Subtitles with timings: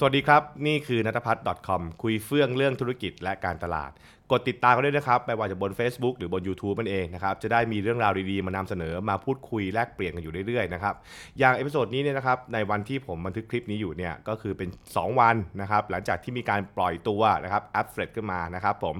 [0.00, 3.90] สวัสดีครับ นี่คือนัทพัฒน์ .com คุยเฟื่องเรื่องธุรกิจและการตลาด
[4.30, 10.94] กดติดตามกันด้วยนะครับไม่ว่าจะบน Facebook หรือบน YouTube มันเองนะครับ จะได้มีเรื่องราวดีๆ มานำเสนอมาพูดคุยแลกเปลี่ยนกันอยู่เรื่อยๆนะครับ
[11.38, 18.96] อย่าง episode นี้เนี่ยนะครับในวันที่ผมบันทึกคลิปนี้อยู่เนี่ยก็คือเป็น 2 วันนะครับ หลังจากที่มีการปล่อยตัวนะครับแอป Threads ขึ้นมานะครับผม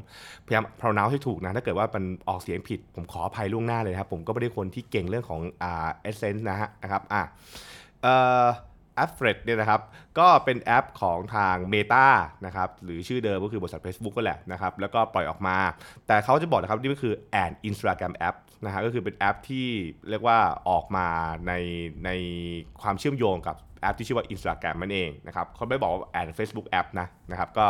[0.46, 7.22] พยายาม pronounce ให้ถูกนะถ้าเกิดว่ามันออกเสียงผิด ผมขออภัยล่วงหน้าเลยนะครับผมก็ไม่ได้คนที่เก่งเรื่องของอ่า essence นะฮะนะครับอะ
[8.02, 8.46] เอ่อ
[8.98, 9.80] แอป Threads เนี่ยนะครับ
[10.18, 12.06] ก็เป็นแอปของทาง Meta
[12.46, 15.56] นะครับหรือชื่อเดิมก็คือบริษัท Facebook ก็แหละนะครับแล้วก็ปล่อยออกมา
[16.06, 19.66] แต่เขาจะบอกนะครับนี่ก็คือ an Instagram app นะฮะก็คือเป็นแอปที่
[20.10, 20.38] เรียกว่า
[20.68, 21.06] ออกมา
[21.46, 21.52] ใน
[22.04, 22.10] ใน
[22.82, 27.66] ความเชื่อมโยงกับแอปที่ชื่อว่า Instagram มันเองนะครับเขาไม่บอกว่า an Facebook app นะนะครับก็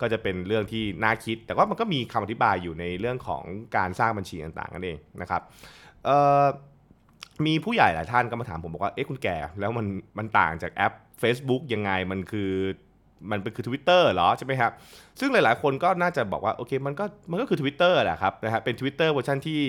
[0.00, 3.42] ก็จะเป็นเรื่องที่น่าคิด แต่ว่ามันก็มีคำอธิบายอยู่ในเรื่องของ
[3.76, 5.42] การสร้างบัญชีต่างๆนั่นเองนะครับ
[6.04, 6.44] เอ่อ
[7.46, 9.86] มีผู้ใหญ่หลายท่านก็มาถามผมบอกว่า เอ๊ะคุณแก่ แล้วมัน
[10.18, 12.50] มันต่างจากแอป Facebook ยังไง มันคือ
[13.30, 14.72] มันเป็นคือ Twitter เหรอใช่ไหมครับ
[15.20, 19.60] ซึ่งหลายๆ คนก็น่าจะบอกว่าโอเคมันก็มันก็คือ Twitter แหละครับนะฮะเป็น Twitter เวอร์ชันที่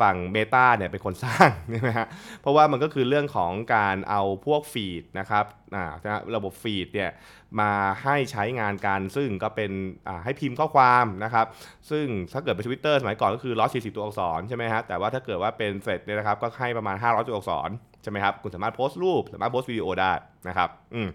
[0.00, 2.06] ฝั่ง Meta เนี่ยเป็นคนสร้างใช่ไหมฮะ
[2.40, 5.84] เพราะว่ามันก็คือเรื่องของการเอาพวกฟีดนะครับอ่า
[6.36, 7.10] ระบบฟีดเนี่ย
[7.60, 9.70] มาให้ใช้งานกัน ซึ่งก็เป็น
[10.08, 11.46] อ่าให้พิมพ์ข้อความนะครับ
[11.90, 17.70] ซึ่งถ้าเกิดเป็น Twitter สมัยก่อนก็คือ140ตัวอักษรใช่ไหมฮะแต่ว่าถ้าเกิดว่าเป็นเฟซเนี่ยนะครับก็ให้ประมาณ 500 ตัวอักษร
[18.02, 20.12] ใช่ไหมครับคุณสามารถโพสต์รูป สามารถโพสต์วิดีโอได้
[20.48, 21.08] นะครับอืม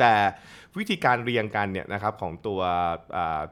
[0.00, 0.14] แต่
[0.78, 2.60] วิธีการเรียงกันเนี่ยนะครับของตัว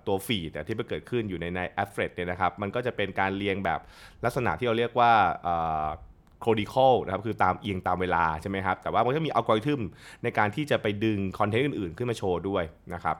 [0.07, 3.81] ตัว feed ที่มันเกิดขึ้นอยู่ในในแอปเฟรเนี่ยนะครับมันก็จะเป็นการเรียงแบบ
[4.25, 5.13] ลักษณะที่เราเรียกว่า
[6.41, 9.81] โคดิคอลนะครับคือตามเรียงตามเวลาใช่ไหมครับแต่ว่ามันก็มีอัลกอริทึม
[10.23, 13.17] ในการที่จะไปดึงคอนเทนต์อื่นๆ ขึ้นมาโชว์ด้วยนะครับ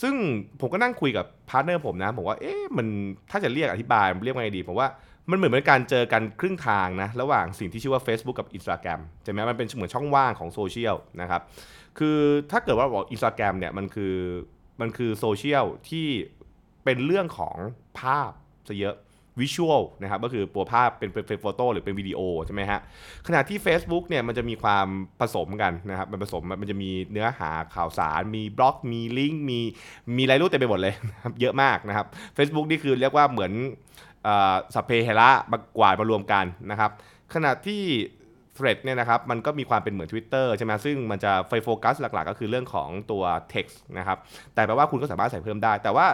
[0.00, 0.14] ซึ่ง
[0.60, 2.86] ผมก็นั่งคุยกับ partner ผมนะผมว่าเอ๊ะมัน
[3.30, 4.88] ถ้าจะเรียกอธิบายมันเรียกว่าไงดีผมว่า
[5.30, 11.42] มันเหมือนเป็นการเจอกันครึ่งทางนะระหว่างสิ่งที่ชื่อว่า Facebook กับ Instagram ใช่ไหมมันเป็นเหมือนช่องว่างของโซเชียลนะครับ
[11.98, 12.18] คือ
[12.50, 14.14] ถ้าเกิดว่าบอกอินสตาแกรมเนี่ยมันคือ
[14.80, 16.06] มันคือโซเชียลที่
[16.84, 17.56] เป็นเรื่องของ
[18.00, 18.30] ภาพ
[18.68, 18.96] ซะเยอะ
[19.42, 22.80] visual นะครับก็คือตัวภาพเป็นเป็น photo หรือเป็นวิดีโอใช่ไหมฮะ
[23.26, 24.86] ขณะที่ Facebook เนี่ยมันจะมีความ
[25.20, 29.60] ผสมกันนะครับมันผสมมันจะมีเนื้อหาข่าวสาร มีบล็อก มีลิงก์มี
[30.16, 33.52] มีอะไรรู้เต็มไปหมดเลยนะครับเยอะมากนะครับ Facebook นี่คือเรียกว่าเหมือน
[34.74, 36.90] สัพเพเฮระมากวาดมารวมกันนะครับ
[37.34, 37.82] ขณะที่
[38.58, 44.18] Thread เนี่ยนะครับมันก็มีความเป็นเหมือน Twitter ใช่ไหมซึ่งมันจะไฟโฟกัสหลักๆ ก็คือเรื่องของตัว text นะครับ
[44.54, 46.06] แต่แปลว่าคุณก็สามารถใส่เพิ่มได้ แต่ว่า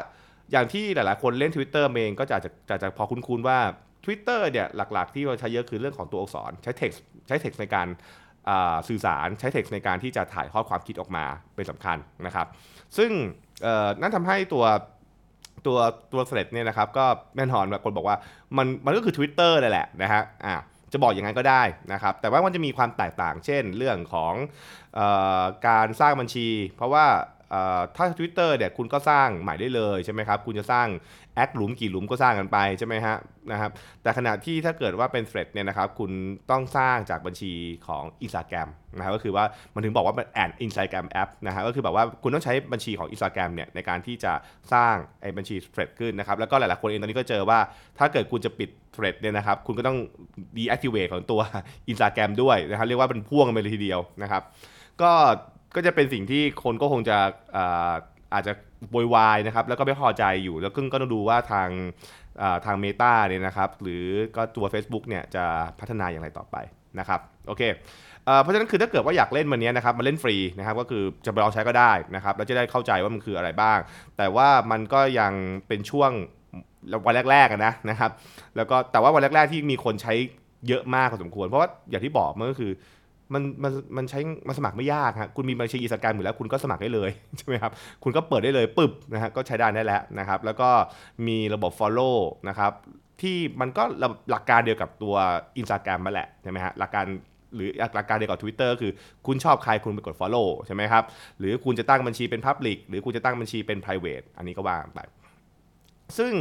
[0.53, 2.37] อย่างที่หลายๆ คนเล่น Twitter เองก็จะ
[2.69, 3.59] จะจะพอคุ้นๆว่า
[4.05, 7.89] Twitter เนี่ยหลักๆ ที่เราใช้เยอะคือเรื่องของตัวอักษรใช้ text ใช้ text ในการ
[8.89, 11.97] สื่อสารใช้ text ในการที่จะถ่ายทอดความคิดออกมาเป็นสำคัญ
[12.27, 12.47] นะครับ
[12.97, 13.11] ซึ่ง
[14.01, 14.65] นั่นทำให้ตัว
[15.67, 15.79] ตัว
[16.13, 17.07] ตัวเ h r e a d เนี่ยนะครับก็
[17.37, 18.17] แน่นอนบางคนบอกว่า
[18.57, 20.55] มันมันก็คือ Twitter เลยแหละนะฮะอ่า
[20.95, 21.63] จะบอกอย่างนั้นก็ได้
[21.93, 24.35] นะครับ แต่ว่ามันจะมีความแตกต่าง เช่น เรื่องของ
[24.99, 25.01] อ
[25.43, 27.07] อการสร้างบัญชี เพราะว่า
[27.97, 30.87] ถ้า Twitter เนี่ยคุณก็สร้างใหม่ได้เลยใช่ไหมครับ คุณจะสร้าง
[31.35, 33.17] แอคหลุมกี่หลุมก็สร้างกันไปใช่ไหมฮะ
[33.53, 33.71] นะครับ
[34.03, 36.11] แต่ขณะที่ถ้าเกิดว่าเป็น Thread เนี่ยนะครับ คุณ
[36.51, 37.53] ต้องสร้างจากบัญชี
[37.87, 39.45] ของ Instagram นะครับก็คือว่า
[39.75, 44.33] มันถึงบอกว่าเป็นแอน Instagram app นะฮะก็คือแบบว่าคุณต้องใช้บัญชีของ Instagram เนี่ยในการที่จะ
[44.73, 47.59] สร้างไอ้บัญชี Thread ขึ้นนะครับ แล้วก็หลายๆคนเองตอนนี้ก็เจอว่า
[47.99, 49.99] ถ้าเกิดคุณจะปิด Thread เนี่ยนะครับ คุณก็ต้อง
[50.57, 51.41] deactivate ของตัว
[51.91, 54.43] Instagram ด้วยนะครับ เรียกว่าเป็นพ่วงกันไปเลยทีเดียวนะครับ
[55.03, 55.13] ก็
[55.75, 57.19] ก็จะเป็นสิ่งที่คนก็คงจะ
[58.35, 58.53] อาจจะ
[58.91, 61.69] โวยวายนะครับแล้วก็ไม่พอใจอยู่แล้วก็ต้องดูว่าทาง
[62.65, 64.05] ทางเมตาเนี่ยนะครับหรือ
[64.37, 65.45] ก็ตัว Facebook เนี่ยจะ
[65.81, 66.57] พัฒนาอย่างไรต่อไป
[66.99, 67.63] นะครับโอเค
[68.43, 73.79] เพราะฉะนั้นคือถ้าเกิดว่าอยากเล่นวันนี้นะครับมาเล่นฟรีนะครับก็คือจะไปลองใช้ก็ได้นะครับแล้วจะได้เข้าใจว่ามันคืออะไรบ้าง
[74.17, 75.33] แต่ว่ามันก็ยัง
[75.69, 76.11] เป็นช่วง
[77.07, 78.11] วันแรกๆนะนะครับ
[78.57, 80.15] แล้วก็แต่ว่าวันแรกๆที่มีคนใช้
[80.69, 82.73] เยอะมากพอสมควร เพราะว่าอย่างที่บอกมันก็คือ
[83.33, 90.69] มันมันมันใช้มันสมัครไม่ยากครับคุณมีบัญชีอิสการอยู่แล้วคุณก็สมัครได้เลยใช่ไหมครับคุณก็เปิดได้เลยปึ๊บนะฮะก็ใช้ได้ได้แล้วนะครับ แล้วก็
[91.27, 92.17] มีระบบ Follow
[92.49, 92.73] นะครับ
[93.21, 93.83] ที่มันก็
[94.31, 95.15] หลักการเดียวกับตัว
[95.61, 97.05] Instagram มาแหละใช่ไหมฮะหลักการ
[97.55, 98.93] หรือหลักการเดียวกับ Twitter คือ
[99.27, 101.05] คุณชอบใครคุณไปกด Follow ใช่ไหมครับ
[101.39, 105.01] หรือคุณจะตั้งบัญชีเป็น Public หรือคุณจะตั้งบัญชีเป็น private อันนี้ก็ว่างไป
[106.19, 106.33] ซึ่ง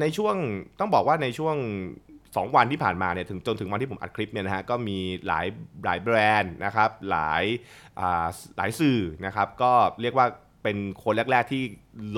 [0.00, 0.36] ในช่วง
[0.80, 1.56] ต้องบอกว่าในช่วง
[2.40, 5.46] 2 วันที่ผ่านมาเนี่ยถึงจนถึงวันที่ผมอัดคลิปเนี่ยนะฮะก็มีหลาย
[5.84, 7.44] หลายแบรนด์นะครับหลาย
[8.56, 9.72] หลายสื่อนะครับก็
[10.02, 10.26] เรียกว่า
[10.62, 11.62] เป็นคนแรก ๆ ที่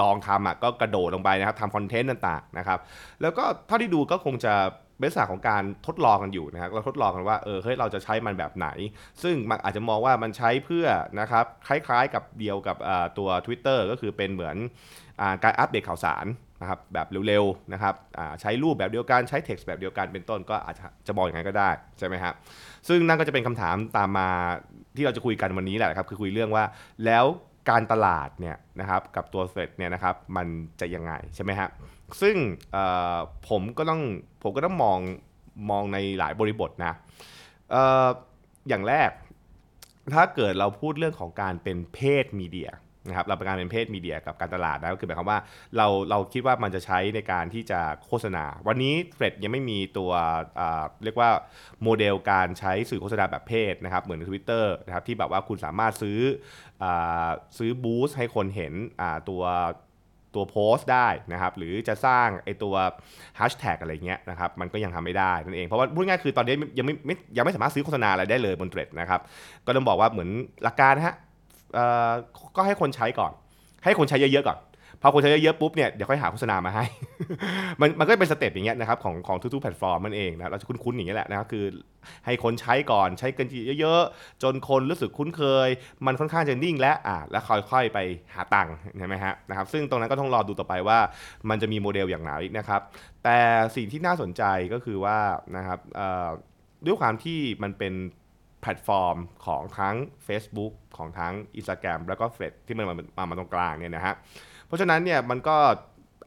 [0.01, 2.79] ลองทำอะก็กระโดดลงไปนะครับทำคอนเทนต์ต่างๆนะครับ
[3.23, 4.55] แล้วก็เท่าที่ดูก็คงจะ
[5.01, 8.69] เป็นสาของการทดลองกันอยู่นะครับเราทดลองกันว่าเออเฮ้ยเราจะใช้มันแบบไหน
[9.23, 10.87] ซึ่งมันอาจจะมองว่ามันใช้เพื่อ
[11.21, 12.77] นะครับคล้ายๆกับเดียวกับ
[13.19, 14.57] ตัว Twitter ก็คือเป็นเหมือน
[15.21, 16.27] อการอัปเดตข่าวสาร
[16.61, 17.95] นะครับแบบเร็วๆนะครับ
[18.41, 22.35] ใช้รูปแบบเดียวกันใช้ text แบบเดียวกันเป็นต้นก็อาจจะจะบอกอย่างไรก็ได้ใช่ไหมครับ
[22.89, 24.29] ซึ่งนั่นก็จะเป็นคำถามตามมา
[24.97, 26.65] ที่เราจะคุยกันวันนี้แหละครับคือคุยเรื่องว่า
[27.05, 27.25] แล้ว
[27.71, 30.47] การตลาดเนี่ยนะครับกับตัวเฟดเนี่ยนะครับมัน
[30.81, 31.69] จะยังไงใช่ไหมฮะ
[32.21, 32.37] ซึ่ง
[33.49, 34.01] ผมก็ต้อง
[34.43, 34.99] ผมก็ต้องมอง
[35.71, 36.93] มองในหลายบริบทนะ
[37.75, 37.77] อ
[38.69, 39.11] อย่างแรก
[40.15, 42.71] ถ้าเกิดเราพูดเรื่องของการเป็นเพศมีเดีย
[43.09, 45.39] นะครับเราเป็นการเป็นเพศมีเดียกับการตลาดนะก็คือหมายความว่า
[45.77, 50.11] เราเราคิดว่ามันจะใช้ในการที่จะโฆษณา วันนี้เฟรดยังไม่มีตัว
[51.05, 51.31] เรียกว่า
[51.83, 56.19] โมเดลการใช้สื่อโฆษณาแบบเพศนะครับเหมือน Twitter นะครับที่แบบว่าคุณสามารถซื้อ
[56.83, 56.85] อ
[57.59, 58.73] ซื้อบูสต์ให้คนเห็น
[59.31, 59.45] ตัว
[60.35, 62.75] ตัวโพสต์ได้นะครับหรือจะสร้างไอตัว
[63.37, 66.95] แฮชแท็กอะไรเงี้ยนะครับมันก็ยังทำไม่ได้นั่นเองเพราะว่าพูดง่ายคือตอนนี้ยังไม่
[67.37, 69.21] ยังไม่สามารถซื้อโฆษณาอะไรได้เลยบนเทรดนะครับ
[69.67, 70.31] ก็ต้องบอกว่าเหมือน
[70.65, 71.15] หลักการนะฮะ
[72.57, 73.33] ก็ให้คนใช้ก่อน
[73.85, 74.59] ให้คนใช้เยอะๆก่อน
[75.03, 76.85] พอคนใช้เยอะๆปุ๊บเนี่ยเดี๋ยวค่อยหาโฆษณามาให้
[77.81, 81.65] มันมันก็เป็น step อย่างเงี้ยนะครับของของทุกๆแพลตฟอร์มมันเองนะเราจะคุ้นๆอย่างเงี้ยแหละนะครับคือ
[82.27, 83.47] ให้คนใช้ก่อนใช้กัน
[83.81, 85.69] เยอะๆ จนคนรู้สึกคุ้นเคย
[86.07, 87.99] มันค่อนข้างจะนิ่งและอ่าแล้วค่อยๆไป
[88.35, 90.99] หาตังค์ใช่ไหมฮะนะครับซึ่งตรงนั้นก็ต้องรอดูต่อไปว่า
[91.49, 92.81] มันจะมีโมเดลอย่างไรนะครับ
[93.25, 93.39] แต่
[93.77, 94.43] สิ่งที่น่าสนใจ
[94.73, 95.19] ก็คือว่า
[95.57, 95.79] นะครับ
[96.87, 97.95] ด้วยความที่มันเป็น
[98.71, 99.17] ลตฟอร์ม
[99.47, 104.15] ของทั้ง Facebook ของทั้ง Instagram แล้วก็ f ฟ e ที่มันมามามาตรงกลางเนี่ยนะฮะ
[104.67, 105.57] เพราะฉะนั้นเนี่ยมันก็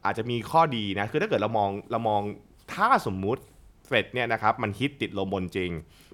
[0.04, 2.22] อาจจะมีข้อดีนะคือถ้าเกิดเรามองเรามอง
[2.74, 3.42] ถ้าสมมุติ
[3.86, 5.70] เฟดเนี่ยนะครับมันฮิตติดลมบนจริง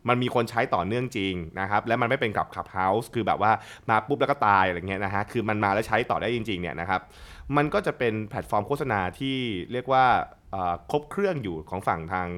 [0.08, 3.52] มันมีคนใช้ต่อเนื่องจริงนะครับและมันไม่เป็นกับขับเฮาส์คือแบบว่า
[3.90, 7.00] มาปุ๊บแล้วก็ตายอะไรเงี้ยนะฮะคือมันมาแล้วใช้ต่อได้จริงๆเนี่ยนะครับ
[7.56, 9.36] มันก็จะเป็นแพลตฟอร์มโฆษณาที่
[9.72, 10.04] เรียกว่า
[10.90, 12.28] ครบเครื่องอยู่ของฝั่งทาง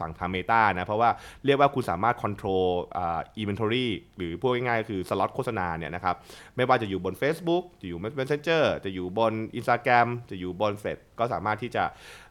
[0.00, 1.10] ฝั่งทางเมตานะ เพราะว่า
[1.44, 2.66] เรียกว่าคุณสามารถ control
[2.96, 3.86] อ่า inventory
[4.16, 6.16] หรือพูดง่ายๆ คือสล็อตโฆษณาเนี่ยนะครับ
[6.56, 11.84] ไม่ว่าจะอยู่บน Facebook จะอยู่ Messenger จะอยู่บน Instagram จะอยู่บน f ฟ d ก็สามารถที่จะ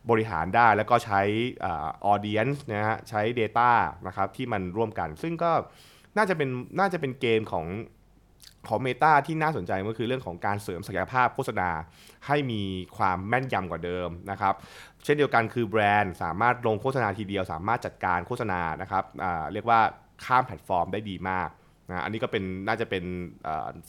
[0.10, 1.22] บริหารได้แล้วก็ใช้
[1.64, 3.72] อ่า audience นะฮะใช้ Data
[4.08, 5.52] นะครับที่มันร่วมกัน ซึ่งก็
[6.18, 6.50] น่าจะเป็น
[6.80, 7.66] น่าจะเป็นเกมของ
[8.68, 11.70] ของ Meta ที่น่าสนใจก็คือเรื่องของการเสริมศักยภาพโฆษณา
[12.28, 12.62] ให้มี
[12.98, 14.54] ความแม่นยำกว่าเดิมนะครับ
[15.04, 19.04] เช่นเดียวกันคือแบรนด์สามารถลงโฆษณาทีเดียว สามารถจัดการโฆษณานะครับ
[19.54, 19.80] เรียกว่า
[20.26, 21.50] ข้ามแพลตฟอร์มได้ดีมาก
[21.90, 23.04] นะอันนี้ก็เป็นน่าจะเป็น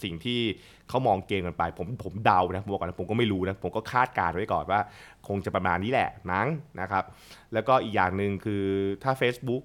[0.02, 0.40] สิ่งที่
[0.88, 4.80] เขามองเกมกันไป ผมผมเดานะผมบอกก่อนนะผมก็ไม่รู้นะผมก็คาดการณ์ไว้ก่อนว่า
[5.28, 6.46] คงจะประมาณนี้แหละมั้ง
[6.80, 7.04] นะครับ
[7.52, 8.64] แล้วก็อีกอย่างหนึ่งคือ
[9.02, 9.62] ถ้า Facebook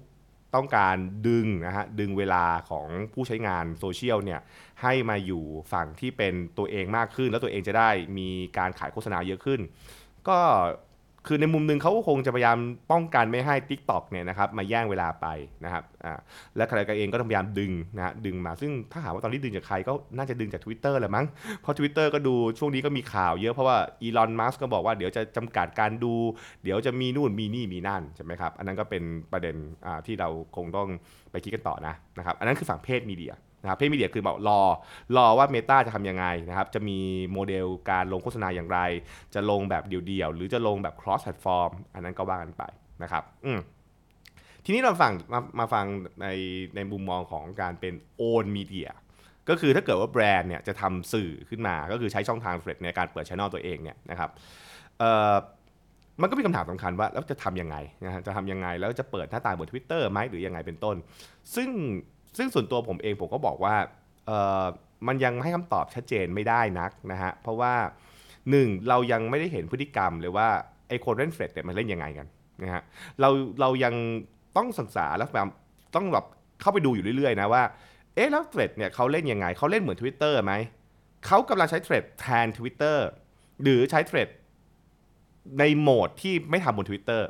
[0.54, 0.96] ต้องการ
[1.28, 4.40] ดึงนะฮะดึงเวลาของผู้ใช้งานโซเชียลเนี่ย
[4.82, 8.28] ให้มาอยู่ฝั่งที่เป็นตัวเองมากขึ้น แล้วตัวเองจะได้มี
[8.58, 9.60] การขายโฆษณาเยอะขึ้น
[10.28, 10.40] ก็
[11.28, 12.58] คือในมุมหนึ่งเขาก็คงจะพยายาม
[12.90, 15.26] ป้องกันไม่ให้ TikTok เนี่ยนะครับมาแย่งเวลาไป
[15.64, 16.18] นะครับอ่า
[16.56, 21.26] และใครก็เองก็ต้องพยายามดึงนะฮะดึงมาซึ่งถ้าหากว่าตอนนี้ดึงจากใครก็น่าจะดึงจาก Twitter แหละมั้ง
[21.62, 26.14] เพราะ Twitter ก็ดูช่วงนี้ก็มีข่าวเยอะเพราะว่าอีลอนมัสก็บอกว่าเดี๋ยวจะจำกัดการดู
[26.62, 29.02] เดี๋ยวจะมีนู่นมีนี่มีนั่นใช่ไหมครับอันนั้นก็เป็น
[29.32, 29.56] ประเด็น
[29.86, 30.88] อ่าที่เราคงต้อง
[31.30, 33.34] ไปคิดกันต่อนะนะครับอันนั้นคือฝั่งเพศมีเดีย
[33.66, 34.60] นะครับเพศมีเดียคือบอกรอ
[35.16, 36.98] รอว่า Meta จะทำยังไงนะครับจะมี
[37.32, 38.78] โมเดลการลงโฆษณาอย่างไร
[39.34, 42.62] จะลงแบบเดี่ยวๆ หรือจะลงแบบ cross platform อันนั้นก็ว่ากันไป
[43.02, 43.60] นะครับอืม
[44.64, 45.84] ทีนี้เราฟังมามาฟัง
[46.22, 46.28] ใน
[46.76, 48.88] ในมุมมองของการเป็น own media
[49.48, 54.30] ก็คือถ้าเกิดว่าแบรนด์เนี่ยจะทำสื่อขึ้นมาก็คือใช้ช่องทางเฟรดในการเปิดช่องตัวเองเนี่ยนะครับ
[54.98, 55.34] เอ่อ
[56.22, 60.96] มันก็มีคำถามสำคัญว่าแล้วจะทำยังไงนะฮะจะทำยังไงแล้วจะเปิดหน้าต่างบน Twitter ไหมหรือยังไงเป็นต้น
[61.54, 61.68] ซึ่ง
[62.36, 63.74] ซึ่งส่วนตัวผมเองผมก็บอกว่า
[64.26, 64.64] เออ
[65.06, 67.74] มันยังให้คำตอบชัดเจนไม่ได้นักนะฮะ เพราะว่า
[68.50, 70.48] หนึ่งเรายังไม่ได้เห็นพฤติกรรมเลยว่า
[70.88, 72.26] ไอ้คนเล่นเฟดเนี่ยมันเล่นยังไงกัน
[72.62, 72.82] นะฮะ
[73.20, 73.28] เรา
[73.60, 73.94] เรายัง
[74.56, 75.48] ต้องศึกษาแล้วแบบ
[75.94, 76.24] ต้องแบบ
[76.60, 77.62] เข้าไปดูอยู่เรื่อยๆนะว่า
[78.14, 80.52] เอ๊ะแล้วเทรดเนี่ยเขาเล่นยังไงเขาเล่นเหมือน Twitter ไหม
[81.26, 82.98] เขากำลังใช้เทรดแทน Twitter
[83.62, 84.28] หรือใช้เทรด
[85.58, 87.22] ในโหมดที่ไม่ทำบน Twitter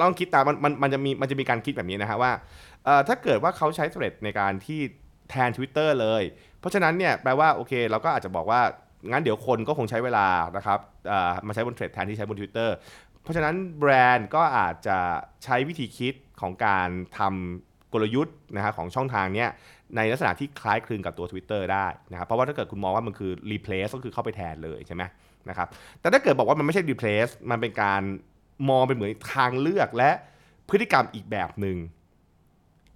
[0.00, 2.32] ลองคิดตามมันมันมันจะมีมันจะมีการคิดแบบนี้นะฮะว่า
[3.08, 4.80] ถ้าเกิดว่าเขาใช้เทรดในการที่
[5.30, 6.22] แทน Twitter เลย
[6.60, 8.60] เพราะฉะนั้นเนี่ยแปลว่าโอเคเราก็อาจจะบอกว่า
[9.10, 10.78] งั้นเดี๋ยวคนก็คงใช้เวลานะครับ
[11.46, 12.70] มาใช้บนเทรดแทนที่ใช้บน Twitter
[13.22, 14.98] เพราะฉะนั้นแบรนด์ก็อาจจะ
[15.44, 19.48] ใช้วิธีคิดของการทำกลยุทธ์นะฮะของช่องทางเนี้ย
[19.96, 25.02] ในลักษณะที่คล้ายคลึงกับตัว Twitter ได้นะครับเพราะว่าถ้าเกิดคุณมองว่ามันคือ replace ก็คือเข้าไปแทนเลยใช่ไหม
[25.48, 25.68] นะครับ
[26.00, 28.02] แต่ถ้าเกิดบอกว่ามันไม่ใช่ replace มันเป็นการ
[28.68, 30.10] มองเป็นเหมือนทางเลือกและ
[30.68, 31.76] พฤติกรรมอีกแบบหนึ่ง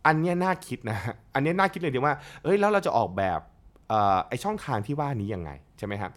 [0.06, 0.98] อันนี้น่าคิดนะ
[1.34, 3.40] อันนี้น่าคิดเลยทีว่า เอ้ยแล้วเราจะออกแบบ
[3.92, 6.10] ออไอช่องทางที่ว่านี้ยังไงใช่ไหมครับ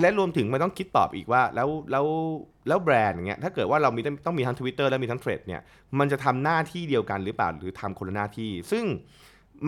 [0.00, 2.06] และรวมถึงมันต้องคิดตอบอีกว่าแล้วแล้ว
[2.68, 5.60] แล้วแบรนด์อย่างเงี้ยถ้าเกิดว่าเรามีต้องมีทั้ง Twitter และมีทั้งเทรดเนี่ย
[5.98, 8.84] มันจะทำหน้าที่เดียวกันหรือเปล่าหรือทำคนละหน้าที่ ซึ่ง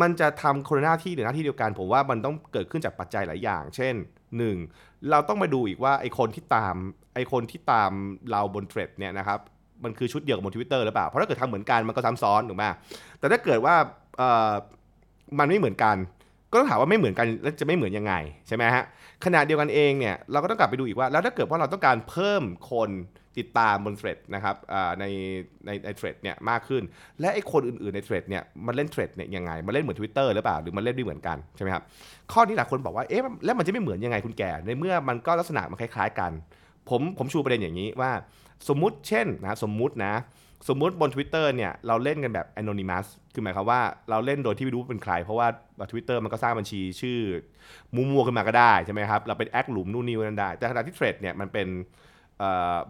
[0.00, 3.94] มันจะทำคนละหน้าที่หรือหน้าที่เดียวกัน ผมว่ามันต้องเกิดขึ้นจากปัจจัยหลายอย่าง เช่น
[4.38, 4.56] หนึ่ง
[5.10, 6.75] เราต้องมาดูอีกว่าไอคนที่ตาม
[7.14, 7.90] ไอคนที่ตาม
[8.30, 9.40] เราบนเทรดเนี่ยนะครับ
[9.85, 12.64] มันคือชุดเดียวกับบนทวิตเตอร์หรือเปล่า เพราะถ้าเกิดทำเหมือนกันมันก็ซ้ำซ้อนถูกไหม
[13.18, 13.75] แต่ถ้าเกิดว่า
[15.38, 15.97] มันไม่เหมือนกัน
[16.50, 18.14] ก็ต้องถามว่าไม่เหมือนกันแล้วจะไม่เหมือนยังไง
[18.49, 18.85] ใช่ไหมฮะ
[19.25, 22.90] ขณะเดียวกันเองเนี่ยเราก็ต้องกลับไปดูอีกว่าแล้วถ้าเกิดว่าเราต้องการเพิ่มคน
[23.38, 24.56] ติดตามบนเทรดนะครับ
[25.00, 25.04] ใน
[25.66, 26.82] ในในเทรดเนี่ยมากขึ้น
[27.20, 31.82] และไอ้คนอื่นๆในเทรดเนี่ยมันเล่นเทรดเนี่ยยังไงมันเล่นเหมือน Twitter หรือเปล่าหรือมันเล่นไม่เหมือนกันใช่ไหมครับ
[32.32, 36.32] ข้อนี้หลายคนบอกว่าเอ๊ะแล้วมันจะไม่เหมือนยังไงคุณแก่ในเมื่อมันก็ลักษณะมันคล้ายๆกัน
[36.90, 38.11] ผมผมชูประเด็นอย่างนี้ว่า
[38.68, 40.14] สมมุติเช่นนะสมมุตินะ
[40.68, 43.80] สมมุติบน Twitter เนี่ยเราเล่นกันแบบ anonymous คือหมายความว่า
[44.11, 45.49] เราเล่นโดยที่ไม่รู้เป็นใคร เพราะว่า
[45.90, 47.18] Twitter มันก็สร้างบัญชีชื่อ
[47.95, 51.68] มัวๆขึ้นมาก็ได้ใช่ไหมครับเราเป็นแอคหลุมนู่นนี่นั่นได้ แต่ขณะที่เทรดเนี่ยมันเป็น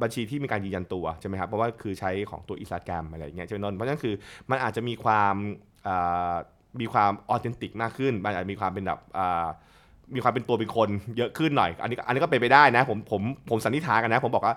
[0.03, 4.15] บัญชีที่มีการยืนยันตัวใช่ไหมครับเพราะว่าคือใช้ของตัวอิสระแกรมอะไรอย่างเงี้ยใช่ไหมนนเพราะฉะนั้นคือ
[4.51, 5.35] มันอาจจะมีความ
[6.81, 9.01] มีความออเทนติกมากขึ้น มันอาจจะมีความเป็นแบบ
[10.15, 14.55] มีความเป็นตัวเป็นคนเยอะขึ้นหน่อย อันนี้อันนี้ก็เป็นไปได้นะ ผมผมผมสันนิษฐานกันนะ ผมบอกว่า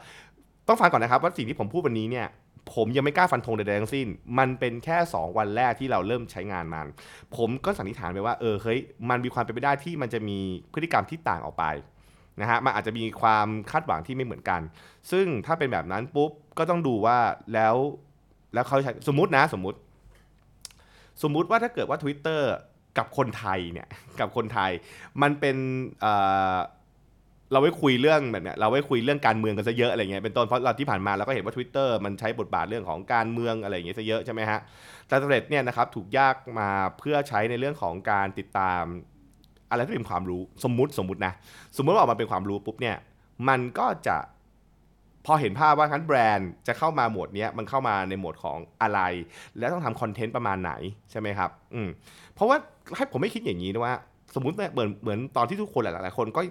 [0.67, 2.27] ต้องฟังก่อนนะครับว่าสิ่งที่ผมพูดวันนี้เนี่ย
[2.75, 6.87] ผมยังไม่กล้าฟันธงใดๆทั้งสิ้น มันเป็นแค่ 2 วันแรกที่เราเริ่มใช้งานมัน
[7.37, 8.79] ผมก็สันนิษฐานไปว่า เออ เฮ้ย
[9.09, 10.39] มันมีความเป็นไปได้ที่มันจะมี
[10.73, 11.65] พฤติกรรมที่ต่างออกไป
[12.41, 14.61] นะฮะ มันอาจจะมีความคาดหวังที่ไม่เหมือนกัน
[15.11, 17.17] ซึ่งถ้าเป็นแบบนั้นปุ๊บ ก็ต้องดูว่า
[17.53, 17.75] แล้ว
[18.53, 19.77] แล้วเขาใช้สมมตินะสมมติ
[21.23, 22.41] สมมุติว่าถ้าเกิดว่า Twitter
[22.97, 23.87] กับคนไทยเนี่ย
[24.19, 24.71] กับคนไทย
[25.21, 25.57] มันเป็น
[27.51, 34.59] เราไว้คุยเรื่องแบบเนี้ยเราไว้คุยเรื่องการเมืองกันซะเยอะอะไรเงี้ยเป็นต้นเพราะเราที่ผ่านมาเราก็เห็นว่า Twitter มันใช้บทบาทเรื่องของการเมืองอะไรอย่างเงี้ยซะเยอะใช่ไหมฮะ
[35.07, 36.69] แต่ Threads เนี่ยนะครับถูกยกมา
[36.99, 38.83] เพื่อใช้ในเรื่องของการติดตาม
[39.69, 41.33] อะไรที่เป็นความรู้สมมุติสมมุตินะ
[41.77, 42.95] สมมุติว่าออกมาเป็นความรู้ปุ๊บเนี่ย
[43.49, 44.17] มันก็จะ
[45.25, 48.99] พอเห็นภาพว่าถ้างั้นแบรนด์จะเข้ามาหมวดนี้มันเข้ามาในหมวดของอะไร
[49.57, 50.71] แล้วต้องทำคอนเทนต์ประมาณไหน
[51.11, 51.89] ใช่ไหมครับอืม
[52.35, 52.57] เพราะว่า
[52.97, 53.95] ให้ผมไม่คิดอย่างนี้นะว่า
[54.35, 56.41] สมมติเหมือนเหมือนตอนที่ทุกคนหลายๆคนก็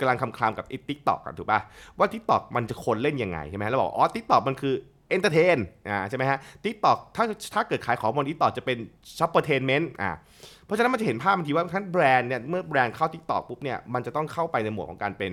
[0.00, 1.60] กำลังคลำๆกับไอ้ TikTok กันถูกป่ะ
[1.98, 4.74] ว่า TikTok มันจะคนเล่นยังไงใช่ไหมเราบอกอ๋อ TikTok มันคือ
[5.08, 5.58] entertain
[5.88, 8.78] อ่าใช่ไหมฮะ TikTok ถ้าถ้าเกิดขายของบน TikTok จะเป็น
[9.18, 10.10] shoppertainment อ่า
[10.64, 15.32] เพราะฉะนั้นมันจะเห็นภาพบางทีว่าถ้างั้นแบรนด์เนี่ยเมื่อแบรนด์เข้า TikTok ปุ๊บเนี่ยมันจะต้องเข้าไปในหมวดของการเป็น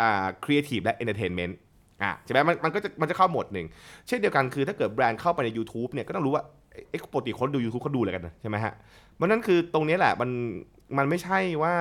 [0.00, 1.56] อ่าครีเอทีฟและ entertainment
[2.02, 3.66] อ่าใช่ไหมมันมันก็จะมันจะเข้าหมวดหนึ่ง
[4.08, 6.42] เช่นเดียวกันคือถ้าเกิดแบรนด์เข้าไปใน YouTube เนี่ยก็ต้องรู้ว่า
[6.90, 8.74] เอ๊ะปกติคนดู YouTube เขาดูอะไรกันใช่ไหมฮะ
[9.20, 10.30] เพราะนั้นคือตรงนี้แหละมัน
[10.98, 11.74] มันไม่ใช่ว่า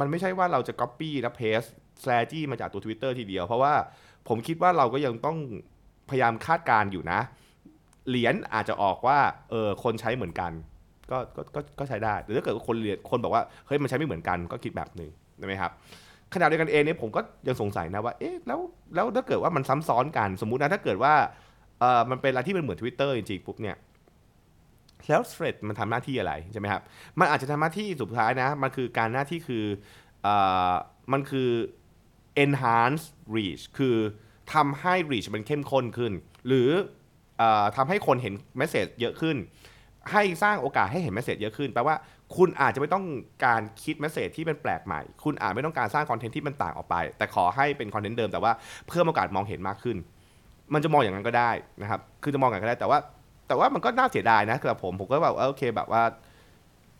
[0.00, 1.70] มันไม่ใช่ว่าเราจะ Copy และ Paste
[2.00, 3.74] strategy มาจากตัว Twitter ทีเดียว เพราะว่า
[4.28, 5.38] ผมคิดว่าเราก็ยังต้อง
[6.10, 7.20] พยายามคาดการอยู่นะ
[8.08, 9.18] เหรียญอาจจะออกว่า
[9.50, 10.52] เออคนใช้เหมือนกัน
[11.10, 15.70] ก็ก็ก็ก็ใช้ได้แต่ถ้าเกิดคนเรียนคนบอกว่าเฮ้ยมันใช้ไม่เหมือนกันก็คิดแบบหนึ่งใช่ไหมครับ
[16.34, 18.60] ขณะเดียวกันเองเนี่ยผมก็ยังสงสัยนะว่าเอ๊ะแล้ว
[18.94, 21.14] แล้วถ้าเกิดว่ามันซ้ำซ้อนกันสมมุตินะถ้าเกิดว่า
[21.80, 23.76] เออมันเป็นอะไรที่มันเหมือน Twitter จริงๆปุ๊บเนี่ย
[25.08, 26.82] แล้วเทรดมันทำหน้าที่อะไรใช่ไหมครับ
[27.18, 29.64] มันอาจจะทำหน้าที่สุดท้ายนะ มันคือการหน้าที่คือ
[30.22, 30.34] เอ่
[30.70, 30.72] อ
[31.12, 31.50] มันคือ
[32.44, 33.04] enhance
[33.36, 33.96] reach คือ
[34.54, 36.12] ทำให้ reach มันเข้มข้นขึ้น
[36.46, 36.70] หรือ
[37.40, 37.42] อ
[37.76, 39.36] ทำให้คนเห็น message เยอะขึ้น
[40.12, 41.96] ให้สร้างโอกาสให้เห็น message เยอะขึ้น แปลว่า
[42.36, 43.04] คุณอาจจะไม่ต้อง
[43.44, 48.52] การคิด message ที่เป็นแปลกใหม่ คุณอาจไม่ต้องการสร้างคอนเทนต์ที่มันต่างออกไป แต่ขอให้เป็นคอนเทนต์เดิมแต่ว่า
[48.88, 49.96] เพิ่มโอกาสมองเห็นมากขึ้น
[50.74, 51.50] มันจะมองอย่างนั้นก็ได้
[51.82, 52.98] นะครับ คือจะมองอย่างนั้นก็ได้แต่ว่า
[53.50, 56.02] แต่ว่ามันก็น่าเสียดายนะสำหรับผมผมก็แบบโอเคแบบว่า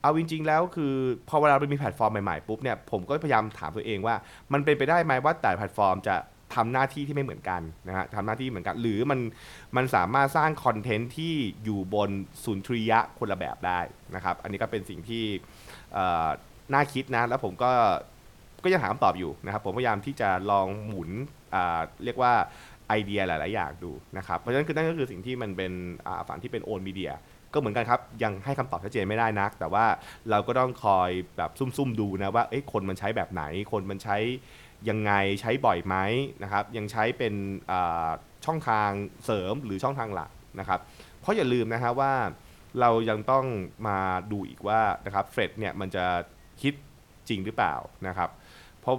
[0.02, 0.94] เอาจริง ๆ แล้วคือ
[1.28, 4.14] พอเวลาเรามีแพลตฟอร์มใหม่ๆปุ๊บเนี่ยผมก็พยายามถามตัวเองว่า
[4.52, 6.14] มันเป็นไปได้ไหมว่าแต่ละแพลตฟอร์มจะ
[6.54, 9.20] ทำหน้าที่ที่ไม่เหมือนกันนะฮะทำหน้าที่เหมือนกัน หรือมัน
[9.76, 12.10] มันสามารถสร้างคอนเทนต์ที่อยู่บน
[12.44, 13.80] สุนทรียะคนละแบบได้
[14.14, 15.24] นะครับ อันนี้ก็เป็นสิ่งที่
[16.72, 17.72] น่าคิดนะ แล้วผมก็
[18.64, 21.10] ก็ยังหาคำตอบอยู่นะครับ ผมพยายามที่จะลองหมุน
[22.04, 22.32] เรียกว่า
[22.90, 25.72] ไอเดียหลาย ๆ อย่างดูนะครับ เพราะฉะนั้นคือนั่นก็คือสิ่งที่มันเป็น
[26.28, 27.12] ฝันที่เป็นโอนมีเดีย
[27.54, 29.84] ก็เหมือนกันครับ ยังให้คำตอบชัดเจนไม่ได้นัก แต่ว่า
[30.30, 33.42] เราก็ต้องคอยแบบซุ่ม ๆ ดูนะว่าเอ้คนมันใช้แบบไหน
[33.72, 34.16] คนมันใช้
[34.88, 35.96] ยังไงใช้บ่อยไหม
[36.42, 37.34] นะครับ ยังใช้เป็น
[38.46, 38.90] ช่องทาง
[39.24, 40.30] เสริมหรือช่องทางหลัก
[40.60, 40.80] นะครับ
[41.20, 42.12] เพราะอย่าลืมนะฮะว่า
[42.80, 43.44] เรายังต้อง
[43.86, 43.98] มา
[44.32, 46.04] ดูอีกว่านะครับเฟดเนี่ยมันจะ
[46.62, 46.74] คิด
[47.28, 47.74] จริงหรือเปล่า
[48.08, 48.30] นะครับ
[48.80, 48.96] เพราะ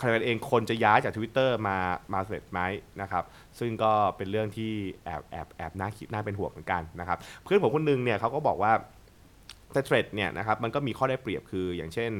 [0.00, 1.76] ขณะเองคนจะย้ายจาก Twitter มา
[2.12, 2.60] มาเสร็จไหม
[3.00, 3.24] นะครับ
[3.58, 4.72] ซึ่งก็เป็นเรื่องที่
[5.04, 8.72] แอบแอบแอบน่าคิดน่าเป็นห่วงเหมือนกันนะครับเพื่อนผมคนนึงเนี่ยเขาก็บอกว่า
[9.72, 12.12] แต่เทรดเนี่ยนะครับมันก็มีข้อได้เปรียบคืออย่างเช่น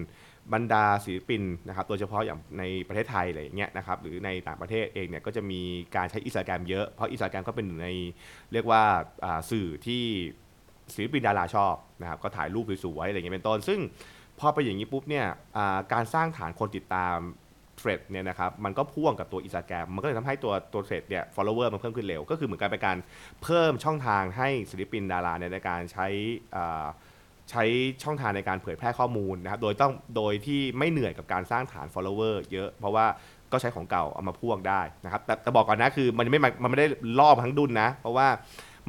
[0.52, 5.60] บรรดาศิลปินนะครับโดยเฉพาะอย่างในประเทศไทยอะไรอย่างเงี้ยนะครับหรือในต่างประเทศเองเนี่ยก็จะมี
[5.96, 7.90] การใช้อิสตาแกรมเยอะเพราะอิสตาแกรมก็เป็นหนึ่งใน
[8.52, 8.82] เรียกว่า
[9.50, 10.02] สื่อที่
[10.94, 13.80] ศิลปินดาราชอบนะครับก็ถ่ายรูปสวยๆอะไรอย่างเงี้ยเป็นต้นซึ่ง
[14.40, 15.26] พอไปอย่างนี้ปุ๊บเนี่ย
[15.92, 17.16] การสร้างฐานคนติดตาม
[17.76, 22.96] เทรดเนี่ยนะครับมันก็พ่วงกับตัวอินสตาแกรมมันก็เลยทำให้ตัวตัวเทรดเนี่ย follower มันเพิ่มขึ้นเร็ว ก็คือเหมือนกันเป็นการ
[23.42, 26.06] เพิ่มช่องทางให้ศิลปินดาราในการใช้
[27.50, 27.64] ใช้
[28.02, 33.06] ช่องทางในการเผยแพร่ข้อมูลนะครับโดยต้องโดยที่ไม่เหนื่อยกับการสร้างฐาน follower เยอะ เพราะว่า
[33.52, 36.86] ก็ใช้ของเก่าเอามาพ่วงได้นะครับแต่แต่บอกก่อนนะคือมันไม่มันไม่ได้
[37.18, 38.28] ล่อทั้งดุนนะ เพราะว่า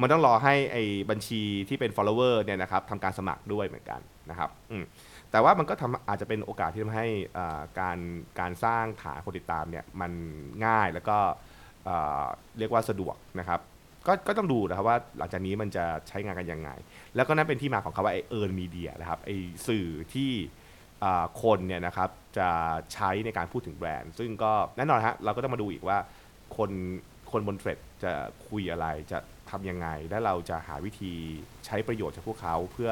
[0.00, 4.84] มันต้องรอให้ไอ้บัญชีที่เป็น follower เนี่ยนะครับทำการสมัครด้วยเหมือนกันนะครับอืม
[5.32, 7.08] แต่ว่ามันก็ทำอาจจะเป็นโอกาสที่ทำให้
[7.80, 7.98] การ
[8.40, 10.12] การสร้างฐานคนติดตามเนี่ยมัน
[10.66, 11.18] ง่ายแล้วก็
[12.58, 13.60] เรียกว่าสะดวกนะครับ
[14.06, 16.70] ก็ก็ต้องดูนะครับว่าหลังจากนี้มันจะใช้งานกันยังไง
[17.16, 19.30] แล้วก็นั่นเป็นที่มาของคำว่าไอเอิร์นมีเดียนะครับไอ
[19.68, 20.30] สื่อที่
[21.42, 22.48] คนเนี่ยนะครับจะ
[22.94, 25.98] ใช้ในการพูดถึงแบรนด์ ซึ่งก็แน่นอนฮะเราก็ต้องมาดูอีกว่า
[26.56, 26.70] คน
[27.32, 28.12] คนบน Threads จะ
[28.48, 29.18] คุยอะไรจะ
[29.50, 31.12] ทำยังไง และเราจะหาวิธี
[31.66, 32.90] ใช้ประโยชน์จากพวกเขาเพื่อ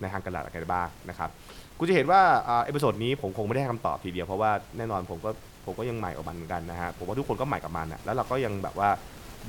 [0.00, 1.30] ในทางการตลาดอะไรบ้างนะครับ
[1.78, 2.20] กูจะเห็นว่า
[2.64, 5.30] เอพิโซดนี้ผมคงไม่ได้ให้คำตอบทีเดียวเพราะว่าแน่นอนผมก็
[5.66, 8.90] ผมก็ยังใหม่กับมันเหมือนกันนะฮะผมว่าทุกคนก็ใหม่กับมันอะแล้วเราก็ยังแบบว่า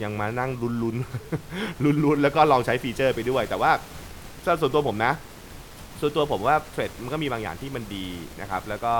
[0.03, 0.96] ยังมานั่งลุ้นลุ้น
[1.84, 3.72] ลุ้นลุ้นแล้วก็ลองใช้ feature ไปด้วย แต่ว่า
[4.62, 5.13] ส่วนตัวผมนะ
[6.00, 8.08] ส่วนตัวผมว่า Threads มันก็มีบางอย่างที่มันดี
[8.41, 8.94] นะครับ แล้วก็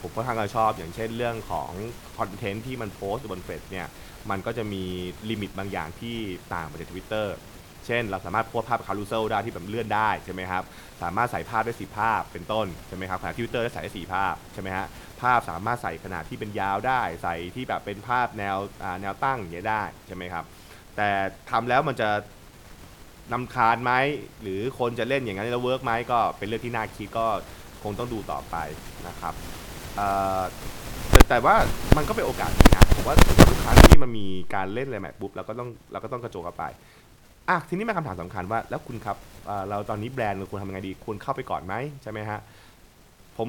[0.00, 1.70] ผมก็ค่อนข้างชอบอย่างเช่นเรื่องของ
[2.18, 3.86] คอนเทนต์ที่มันโพสต์บนเฟซเนี่ย
[4.30, 4.82] มันก็จะมี
[5.30, 6.16] limit บางอย่างที่
[6.54, 7.34] ต่างไปจากทวิตเตอร์
[7.86, 10.62] เช่น เราสามารถโพสต์ภาพ carousel ได้ที่แบบเลื่อนได้ใช่ไหมครับ
[11.02, 14.86] สามารถใส่ภาพได้สิบภาพเป็นต้นใช่ไหมครับขณะทวิตเตอร์ได้ใส่ได้สี่ภาพใช่ไหมฮะ
[15.22, 18.56] ภาพสามารถใส่ขนาดที่เป็นยาวได้ ใส่ที่แบบเป็นภาพแนว
[19.02, 20.44] แนวตั้งอย่างเงี้ยได้ใช่ไหมครับ
[20.96, 21.08] แต่
[21.50, 22.08] ทำแล้วมันจะ
[23.32, 23.92] รำคาญไหม
[24.42, 27.26] หรือคนจะเล่นอย่างนั้นแล้ว work ไหมก็เป็นเรื่องที่น่าคิดก็
[27.82, 28.56] คงต้องดูต่อไป
[29.06, 29.34] นะครับ
[31.10, 31.56] แต่แต่ว่า
[31.96, 33.16] มันก็เป็นโอกาสนะผมว่า
[33.50, 36.64] ทุกครั้งที่มันมีการเล่นอะไรใหม่ปุ๊บเราก็ต้องเราก็ต้องกระโจกเข้าไป
[37.48, 39.16] อะทีนี้มาคำถามสำคัญว่าแล้วคุณครับ
[39.68, 42.40] เราตอนนี้แบรนด์เราควรทำยังไงดีควรเข้าไปก่อนไหมใช่ไหมฮะ
[43.38, 43.48] ผม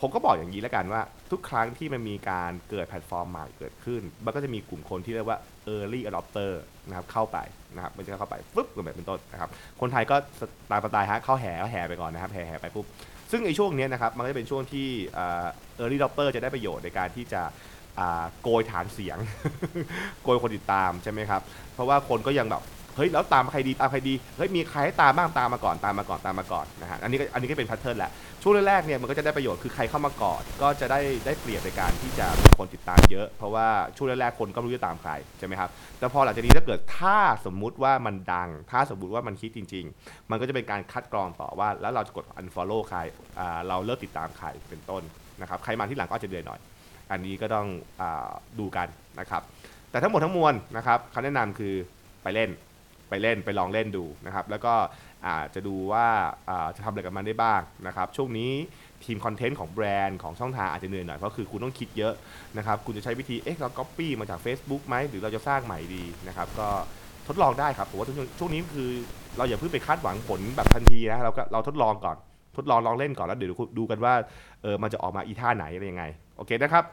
[0.00, 5.38] ผมก็บอกอย่างนี้แล้วกันว่า ทุกครั้งที่มันมีการเกิดแพลตฟอร์มใหม่เกิดขึ้น มันก็จะมีกลุ่มคนที่เรียกว่า
[5.74, 6.52] early adopter
[6.88, 7.38] นะครับเข้าไป
[7.74, 9.50] นะครับมันจะเข้าไปปุ๊บกันแบบเป็นต้นนะครับ
[9.80, 10.16] คนไทยก็
[10.70, 12.86] ตามสไตล์ฮะเข้าแห่ก็แห่ไปก่อนนะครับแห่แห่ไปปุ๊บ
[13.30, 14.88] ซึ่งไอ้ช่วงนี้นะครับมันก็จะเป็นช่วงที่
[15.80, 17.42] early adopter จะได้ประโยชน์ในการที่จะ
[18.42, 19.18] โกยฐานเสียง
[20.24, 21.42] โกยคนติดตามใช่ไหมครับ
[21.74, 22.62] เพราะว่าคนก็ยังแบบ
[22.96, 28.10] เฮ้ยแล้วตามใครดีตามใครดีเฮ้ยมีใครให้ตามบ้างตามมาก่อนตามมาก่อนตามมาก่อนนะฮะอันนี้ก็อันนี้ก็เป็นแพทเทิร์นแหละ
[28.42, 42.98] ช่วงแรกๆเนี่ยมันก็จะได้ประโยชน์คือใครเข้ามาก่อนก็จะได้ได้เปรียบในการที่จะมีคนติดตามเยอะ เพราะว่าช่วงแรกๆคนก็ไม่รู้จะตามใครใช่ไหมครับแต่พอหลังจากนี้ถ้าเกิดถ้าสมมุติว่ามันดัง ถ้าสมมติว่ามันคิดจริง ๆ มันก็จะเป็นการคัดกรองต่อว่า แล้วเราจะกด unfollow ใคร
[43.68, 45.02] เราเลิกติดตามใครเป็นต้น
[45.40, 46.60] นะครับใครมาที่หลังก็จะเดือยหน่อย
[47.10, 47.66] อันนี้ก็ต้อง
[48.00, 48.02] อ
[48.58, 48.88] ดูกัน
[49.20, 49.42] นะครับ
[49.90, 51.74] แต่ทั้งหมดทั้งมวลนะครับคำแนะนำคือ
[52.22, 52.50] ไปเล่น
[53.08, 54.74] ไปเล่นไปลองเล่นดูนะครับ แล้วก็
[55.26, 56.06] อาจจะดูว่า
[56.76, 58.52] จะทำอะไรกับมันได้บ้างนะครับ ช่วงนี้
[59.04, 62.14] ทีมคอนเทนต์ของแบรนด์ของช่องทางอาจจะเหนื่อยหน่อยเพราะคือคุณต้องคิดเยอะ
[62.56, 66.68] นะครับ คุณจะใช้วิธีเอ๊ะเราก๊อปปี้มาจาก Facebook ไหมหรือเราจะสร้างใหม่ดีนะครับ ก็
[67.28, 68.90] ทดลองได้ครับผมว่าช่วงช่วงนี้คือ
[69.36, 72.16] เราอย่าเพิ่งไปคาดหวังผลแบบทันทีนะเราก็เราทดลองก่อน
[72.56, 74.14] ทดลองลองเล่นก่อนแล้วเดี๋ยวดูกันว่า
[74.62, 76.04] เออมันจะออกมาอีท่าไหนอะไรยังไง
[76.36, 76.84] โอเคนะครับ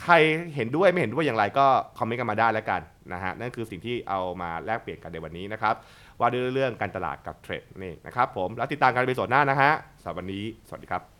[0.00, 0.14] ใคร
[0.54, 1.66] เห็นด้วยไม่เห็นด้วยอย่างไรก็
[1.98, 2.80] คอมเมนต์กันมาได้แล้วกัน
[3.12, 5.74] นะฮะนั่นคือสิ่งที่เอามาแลกเปลี่ยนกันในวันนี้นะครับ
[6.20, 11.11] ว่าด้วยเรื่องการตลาดกับเทรดนี่นะครับผมแล้วติดตามกันในสดหน้านะฮะสำหรับวันนี้สวัสดีครับ